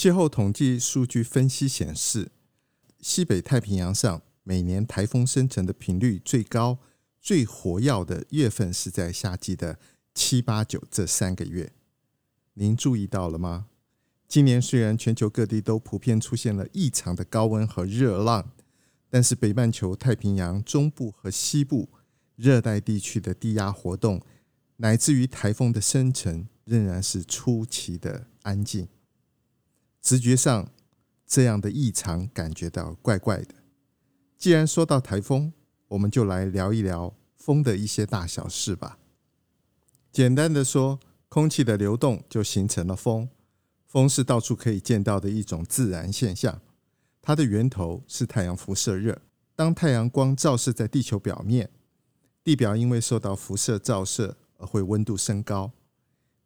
[0.00, 2.32] 气候统计数据分析显示，
[3.00, 6.78] 西北太平洋上每年台风生成的频率最高、
[7.20, 9.78] 最活跃的月份是在夏季的
[10.14, 11.74] 七八九这三个月。
[12.54, 13.66] 您注意到了吗？
[14.26, 18.52] 今年虽然全球各地都普遍出现了异常的高温和热浪，
[19.10, 21.90] 但是北半球太平洋中部和西部
[22.36, 24.22] 热带地区的低压活动，
[24.78, 28.88] 乃至于台风的生成，仍然是出奇的安静。
[30.00, 30.70] 直觉上，
[31.26, 33.54] 这样的异常感觉到怪怪的。
[34.38, 35.52] 既然说到台风，
[35.88, 38.98] 我们就来聊一聊风的一些大小事吧。
[40.10, 43.28] 简单的说，空气的流动就形成了风。
[43.86, 46.60] 风是到处可以见到的一种自然现象，
[47.20, 49.20] 它的源头是太阳辐射热。
[49.54, 51.70] 当太阳光照射在地球表面，
[52.42, 55.72] 地表因为受到辐射照射而会温度升高。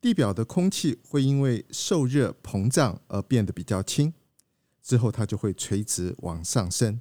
[0.00, 4.12] 地表的空气会因为受热膨胀而变得比较轻，
[4.80, 7.00] 之后它就会垂直往上升。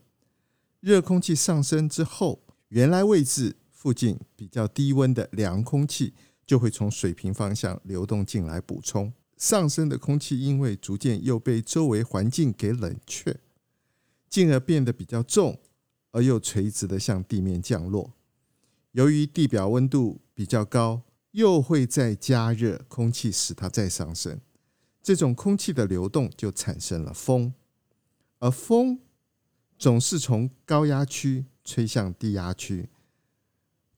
[0.80, 9.14] 热空气上升之后，原来位置附近比较低温的凉空气就会从水平方向流动进来补充。
[9.38, 13.40] 上升的空气因为逐渐又被周围环境给冷却，
[14.28, 15.60] 进而变得比较重，
[16.12, 18.14] 而又垂直的向地面降落。
[18.94, 21.04] 由于地表温度比较高。
[21.32, 24.40] 又会再加热空气，使它再上升。
[25.02, 27.54] 这种空气的流动就产生了风，
[28.40, 29.00] 而风
[29.78, 32.90] 总是从高压区吹向低压区。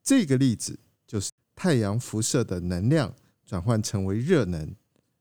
[0.03, 3.15] 这个例子就是太阳辐射的能量
[3.45, 4.75] 转换成为热能，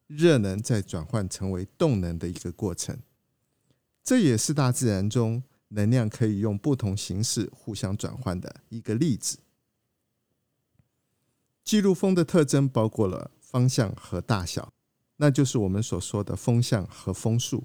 [0.07, 2.99] 热能再转换成为动能的一个过程。
[4.03, 9.39] 这也是大自然中能量可以用不同形式互相转换的一个例子。
[11.69, 14.73] 记录风的特征包括了方向和大小，
[15.19, 17.65] 那就是我们所说的风向和风速。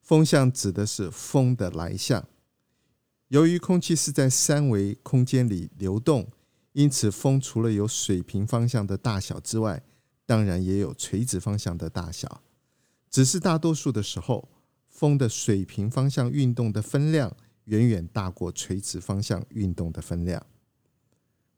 [0.00, 2.28] 风向指的是风的来向。
[3.26, 6.30] 由于空气是在三维空间里流动，
[6.74, 9.82] 因此风除了有水平方向的大小之外，
[10.24, 12.40] 当然也有垂直方向的大小。
[13.10, 14.48] 只是大多数的时候，
[14.88, 20.46] 风的水平方向运动的分量远远大过垂直方向运动的分量。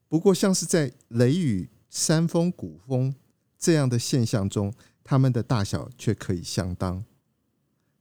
[0.09, 3.13] 不过，像是在雷雨、山风、谷风
[3.57, 4.73] 这样的现象中，
[5.03, 7.03] 它们的大小却可以相当。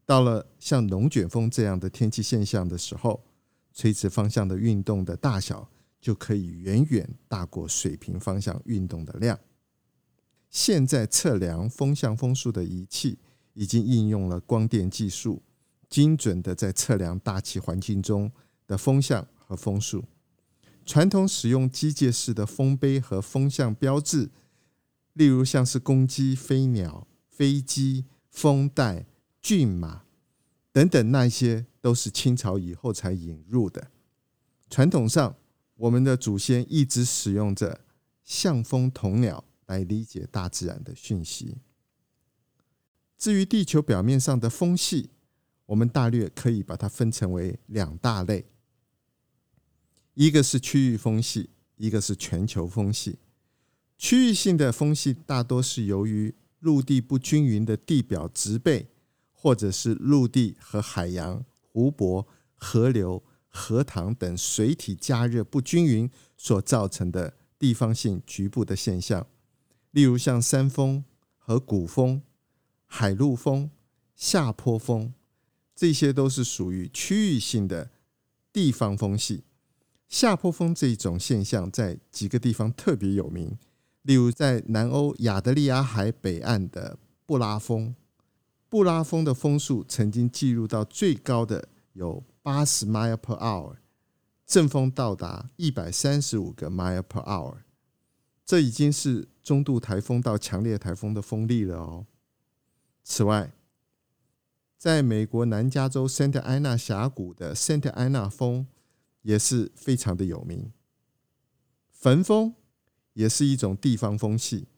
[0.04, 3.24] 到了像龙卷风这样的天气现象的时候，
[3.72, 5.68] 垂直方向的运动的大小
[6.00, 9.38] 就可以远远大过水平方向运动的量。
[10.48, 13.18] 现在测量风向风速的仪器
[13.54, 15.42] 已经应用了光电技术，
[15.90, 18.30] 精准地在测量大气环境中
[18.66, 20.04] 的风向和风速。
[20.86, 24.30] 传统使用机械式的风杯和风向标志，
[25.14, 29.04] 例如像是公鸡、飞鸟、飞机、风带、
[29.42, 30.04] 骏马
[30.70, 33.90] 等等，那些都是清朝以后才引入的。
[34.70, 35.36] 传统上，
[35.74, 37.80] 我们的祖先一直使用着
[38.22, 41.56] 向风筒鸟来理解大自然的讯息。
[43.18, 45.10] 至于地球表面上的风系，
[45.66, 48.46] 我们大略可以把它分成为两大类。
[50.16, 53.18] 一个是区域风系，一个是全球风系。
[53.98, 58.88] 区域性的风系大多是由于陆地不均匀的地表植被，
[59.30, 69.26] 或者是陆地和海洋、湖泊、河流、河塘等水体加热不均匀所造成的地方性局部的现象。
[69.90, 71.04] 例如像山风
[71.36, 72.22] 和谷风、
[72.86, 73.70] 海陆风、
[74.14, 75.12] 下坡风，
[75.74, 77.90] 这些都是属于区域性的
[78.50, 79.44] 地方风系。
[80.08, 83.58] 下坡风这一种现象在几个地方特别有名，
[84.02, 87.94] 例如在南欧亚得里亚海北岸的布拉风，
[88.68, 93.74] 布拉风的风速曾经记录到最高的有八十 mile per hour，
[94.46, 97.56] 阵风到达一百三十五个 mile per hour，
[98.44, 102.06] 这已经是中度台风到强烈台风的风力了哦。
[103.02, 103.50] 此外，
[104.78, 108.68] 在美国南加州圣塔安娜峡谷的圣塔安娜风。
[109.26, 110.70] 也是非常的有名。
[111.90, 112.54] 焚风
[113.14, 114.68] 也是一种地方风气。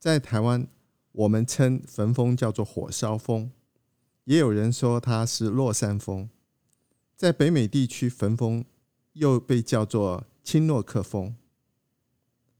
[0.00, 0.66] 在台湾，
[1.12, 3.52] 我们称焚风叫做火烧风，
[4.24, 6.28] 也有人说它是落山风。
[7.14, 8.64] 在北美地区，焚风
[9.12, 11.36] 又被叫做青诺克风。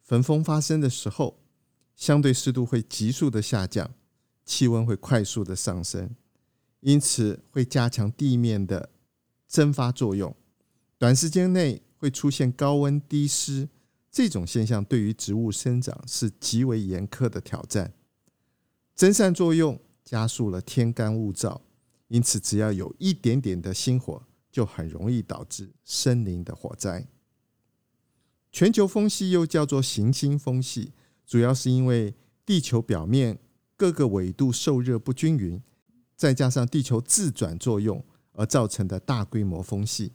[0.00, 1.40] 焚风发生的时候，
[1.96, 3.92] 相对湿度会急速的下降，
[4.44, 6.14] 气温会快速的上升，
[6.78, 8.90] 因此会加强地面的
[9.48, 10.36] 蒸发作用。
[10.98, 13.68] 短时间内会出现高温低湿，
[14.10, 17.94] 这种现象对于植物生长是极为严苛的挑战。
[18.96, 21.60] 蒸散作用加速了天干物燥，
[22.08, 27.06] 因此只要有一点点的星火，就很容易导致森林的火灾。
[28.50, 30.92] 全球风系又叫做行星风系。
[31.24, 32.14] 主要是因为
[32.46, 33.38] 地球表面
[33.76, 35.62] 各个纬度受热不均匀，
[36.16, 38.02] 再加上地球自转作用
[38.32, 40.12] 而造成的大规模风系。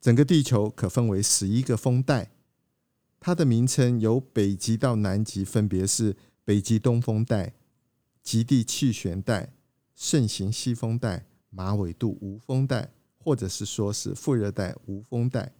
[0.00, 2.30] 整个地球可分为十一个风带，
[3.18, 7.54] 它的名称由北极到南极分别是北极东风带、
[8.22, 9.52] 极地气旋带、
[9.94, 15.52] 盛行西风带、马纬度无风带，或者是说是副热带无风带、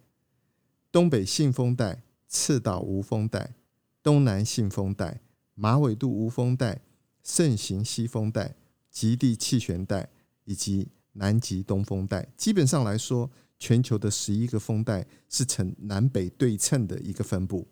[0.91, 3.53] 东北信风带、赤道无风带。
[4.03, 5.19] 东南信风带、
[5.53, 6.79] 马纬度无风带、
[7.21, 8.55] 盛行西风带、
[8.89, 10.09] 极地气旋带
[10.45, 17.67] 以及南极东风带，基本上来说，全球的十一个风带是呈南北对称的一个分布。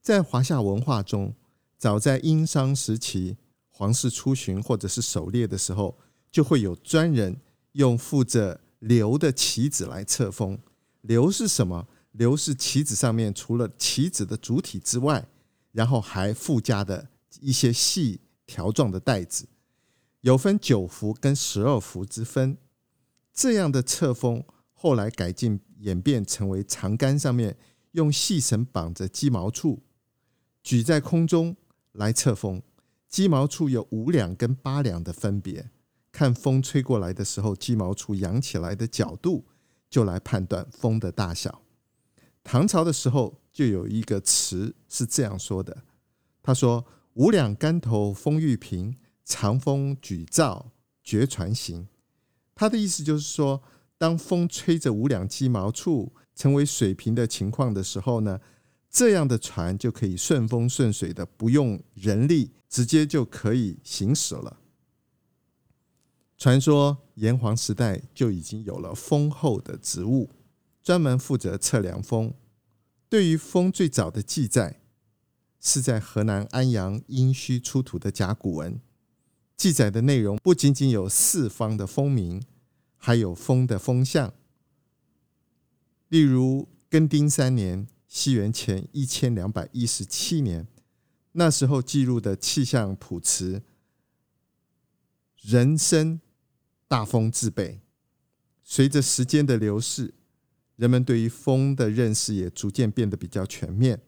[0.00, 1.34] 在华夏文化中，
[1.78, 3.36] 早在殷商时期，
[3.70, 5.98] 皇室出巡或者是狩猎的时候，
[6.30, 7.40] 就会有专人
[7.72, 10.58] 用负责流的旗子来测风。
[11.00, 11.88] 流是什么？
[12.12, 15.26] 流是旗子上面除了旗子的主体之外，
[15.72, 17.08] 然后还附加的
[17.40, 19.48] 一些细条状的带子，
[20.20, 22.56] 有分九幅跟十二幅之分。
[23.34, 27.58] 这样的测风后来改进演变成为长杆上面
[27.90, 29.82] 用细绳绑着鸡毛处，
[30.62, 31.56] 举在空中
[31.92, 32.62] 来测风。
[33.08, 35.70] 鸡毛处有五两跟八两的分别，
[36.10, 39.44] 看风吹过来的时候，鸡毛处扬起来的角度，
[39.88, 41.62] 就来判断风的大小。
[42.42, 45.84] 唐朝的时候就有一个词是这样说的，
[46.42, 46.84] 他说
[47.14, 50.66] ：“五两竿头风欲平，长风举棹
[51.02, 51.88] 绝船行。”
[52.54, 53.62] 他的意思就是说，
[53.98, 58.40] 当风吹着五两鸡毛处成为水平的情况的时候呢，
[58.90, 64.58] 这样的船就可以顺风顺水的，不用人力，直接就可以行驶了。
[66.36, 70.30] 传说炎黄时代就已经有了风后的职务。
[70.82, 72.34] 专门负责测量风。
[73.08, 74.82] 对于风最早的记载，
[75.58, 78.78] 是在河南安阳殷墟出土的甲骨文。
[79.56, 82.42] 记载的内容不仅仅有四方的风名，
[82.96, 84.34] 还有风的风向。
[86.08, 90.66] 例如庚丁三年（西元前一千两百一十七年），
[91.32, 93.62] 那时候记录的气象谱词
[95.40, 96.20] ：“人生，
[96.86, 97.80] 大风自北。”
[98.62, 100.14] 随着时间的流逝。
[100.76, 104.02] 人们对于风的认识也逐渐变得比较全面。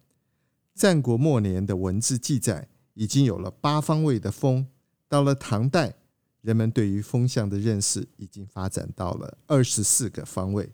[0.74, 4.66] 战国末年的文字记载已经有了八方位的风，
[5.08, 5.96] 到了唐代，
[6.40, 10.70] 人们对于风向的认识已经发展到了二十四个方位。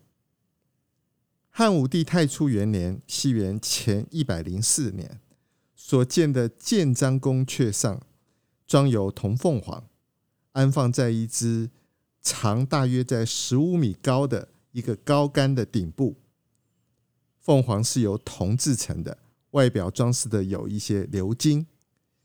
[1.50, 5.20] 汉武帝太初元年（西元前一百零四年）
[5.76, 8.00] 所建的建章宫阙上，
[8.66, 9.86] 装有铜凤凰，
[10.52, 11.70] 安放在一只
[12.20, 14.48] 长大约在十五米高的。
[14.72, 16.16] 一个高杆的顶部，
[17.38, 19.18] 凤凰是由铜制成的，
[19.50, 21.66] 外表装饰的有一些鎏金，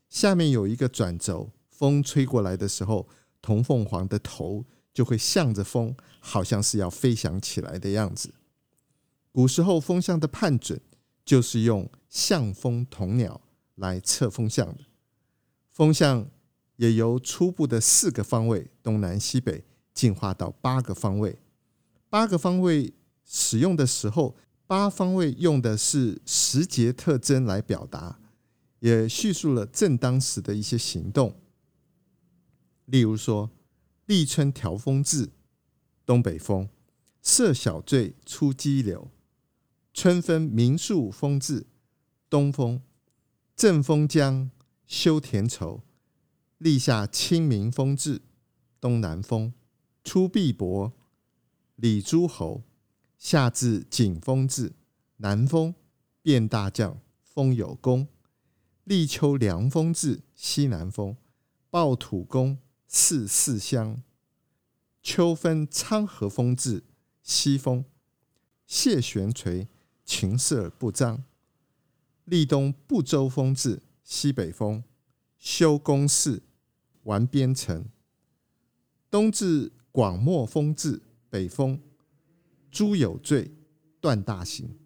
[0.08, 3.06] 下面有一个转轴，风吹过来的时候，
[3.40, 8.34] 铜凤凰的头就会向着风，好像是要飞翔起来的样子。
[9.30, 10.80] 古时候风向的判准
[11.24, 13.40] 就是用向风铜鸟
[13.76, 14.80] 来测风向的，
[15.70, 16.28] 风向
[16.74, 19.62] 也由初步的四个方位东南西北
[19.94, 21.38] 进化到八个方位。
[22.10, 22.92] 八个方位
[23.24, 24.34] 使用的时候，
[24.66, 28.18] 八方位用的是时节特征来表达，
[28.80, 31.40] 也叙述了正当时的一些行动。
[32.88, 33.50] 例如说，
[34.06, 35.30] 立春调风至，
[36.06, 36.68] 东北风；
[37.22, 39.10] 设小醉出激流，
[39.92, 41.66] 春分明树风至，
[42.30, 42.80] 东风；
[43.54, 44.50] 正风将
[44.86, 45.82] 修田畴，
[46.56, 48.22] 立夏清明风至，
[48.80, 49.52] 东南风；
[50.02, 50.92] 出碧帛。
[51.76, 52.62] 礼诸侯，
[53.18, 54.72] 夏至景风至，
[55.18, 55.74] 南风；
[56.22, 58.08] 变大将，风有功。
[58.84, 61.16] 立秋凉风至，西南风；
[61.68, 64.02] 报土公，四四乡。
[65.00, 66.82] 秋分昌河风至，
[67.22, 67.84] 西风；
[68.66, 69.68] 谢玄垂，
[70.04, 71.22] 琴瑟不张，
[72.24, 74.82] 立冬不周风至，西北风；
[75.38, 76.42] 修宫事，
[77.04, 77.86] 顽边城。
[79.10, 81.80] 冬至广漠风至，北风。
[82.70, 83.50] 诸有罪，
[84.00, 84.78] 断大行。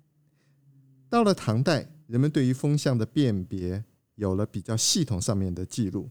[1.09, 6.11] 到了唐代，人们对于风向的辨别有了比较系统上面的记录。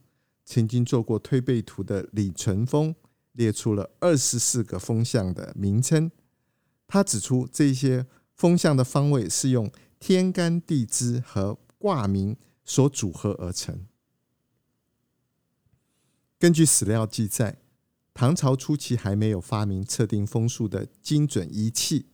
[0.54, 2.94] 曾经做过推背图的李淳风
[3.32, 6.12] 列出了二十四个风向的名称。
[6.88, 8.06] 他指出，这些
[8.36, 13.86] 风向的方位是用天干地支和卦名所组合而成。
[16.38, 17.62] 根据史料记载，
[18.14, 22.08] 唐朝初期还没有发明测定风速的精准仪器，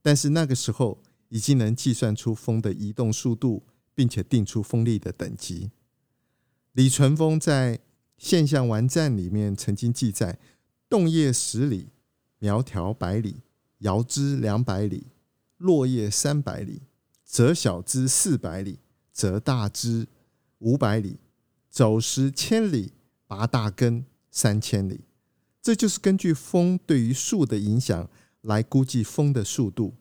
[0.00, 5.70] 但是那个时候已经能计算出风的移动速度，并且定出风力的等级。
[6.74, 7.78] 李淳风在
[8.18, 10.40] 《现象玩战》里面曾经记载：
[10.88, 11.90] 动叶十里，
[12.40, 13.42] 苗条百里，
[13.78, 15.06] 摇枝两百里，
[15.56, 16.82] 落叶三百里，
[17.24, 18.80] 折小枝四百里，
[19.12, 20.08] 折大枝
[20.58, 21.20] 五百里，
[21.70, 22.90] 走时千里，
[23.28, 25.02] 拔大根三千里。
[25.62, 29.94] 这就是根据风对于树的影响来估计风的速度。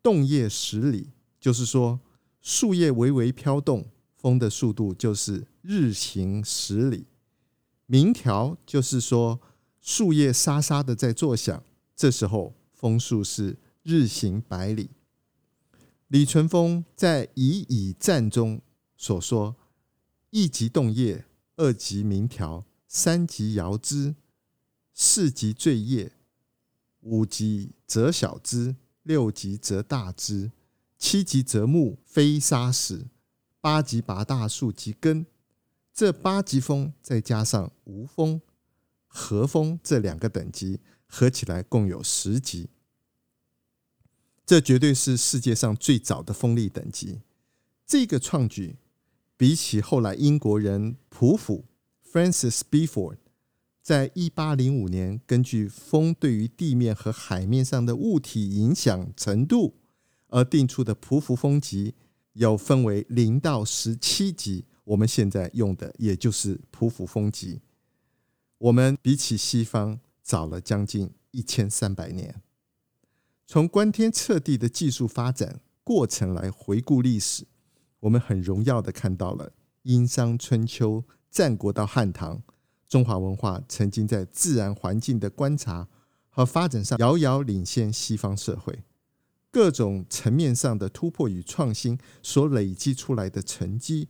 [0.00, 1.98] 动叶十里，就是说
[2.40, 3.84] 树叶微微飘动。
[4.24, 7.04] 风的速度就是日行十里，
[7.84, 9.38] 鸣条就是说
[9.82, 11.62] 树叶沙沙的在作响，
[11.94, 14.88] 这时候风速是日行百里。
[16.08, 18.62] 李淳风在《乙乙战》中
[18.96, 19.56] 所说：
[20.30, 21.26] 一级动叶，
[21.56, 24.14] 二级鸣条，三级摇枝，
[24.94, 26.12] 四级坠叶，
[27.00, 30.50] 五级折小枝，六级折大枝，
[30.96, 33.08] 七级折木飞沙石。
[33.64, 35.24] 八级拔大树及根，
[35.90, 38.42] 这八级风再加上无风、
[39.06, 42.68] 和风这两个等级，合起来共有十级。
[44.44, 47.22] 这绝对是世界上最早的风力等级。
[47.86, 48.76] 这个创举，
[49.38, 51.64] 比起后来英国人普福
[52.06, 53.16] （Francis Beaufort）
[53.80, 59.76] 在一八零五年根据风对于地面和海面上的物体影响程度
[60.28, 61.94] 而定出的普福风级。
[62.34, 67.60] 有分为零到十七级，我们现在用的也就是普福风级。
[68.58, 72.42] 我们比起西方早了将近一千三百年。
[73.46, 77.44] 从观天测地的技术发展过程来回顾历史，
[78.00, 82.42] 我们很荣耀的看到了殷商春秋、战国到汉唐，
[82.88, 85.86] 中华文化曾经在自然环境的观察
[86.28, 88.82] 和发展上遥遥领先西方社会。
[89.54, 94.08] 各种层面上的突破与创新所累积出来的成绩，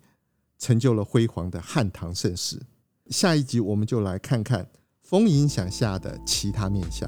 [0.58, 2.62] 成就了辉煌的汉唐盛世。
[3.10, 4.66] 下一集我们就来看看
[5.02, 7.06] 风影响下的其他面相。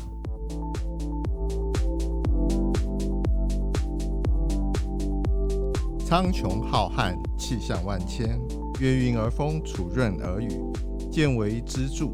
[6.04, 8.38] 苍穹浩瀚，气象万千，
[8.78, 10.50] 月晕而风，础润而雨，
[11.10, 12.10] 见微知著。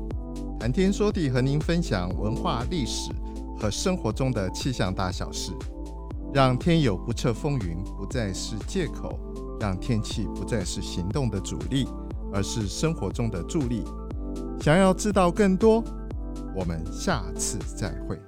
[0.60, 3.10] 谈天说地，和您分享文化、历史
[3.58, 5.50] 和生活中的气象大小事。
[6.34, 9.18] 让天有不测风云不再是借口，
[9.60, 11.86] 让天气不再是行动的阻力，
[12.32, 13.84] 而是生活中的助力。
[14.60, 15.84] 想要知道更多，
[16.56, 18.18] 我们下次再会。